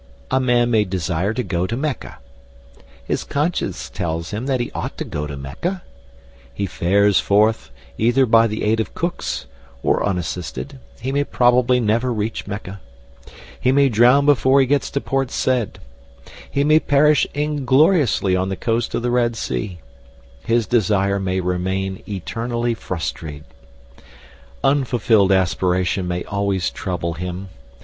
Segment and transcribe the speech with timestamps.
[0.31, 2.17] A man may desire to go to Mecca.
[3.05, 5.83] His conscience tells him that he ought to go to Mecca.
[6.55, 9.45] He fares forth, either by the aid of Cook's,
[9.83, 12.81] or unassisted; he may probably never reach Mecca;
[13.59, 15.77] he may drown before he gets to Port Said;
[16.49, 19.81] he may perish ingloriously on the coast of the Red Sea;
[20.43, 23.43] his desire may remain eternally frustrate.
[24.63, 27.49] Unfulfilled aspiration may always trouble him.